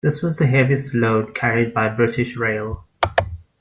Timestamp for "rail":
2.35-2.85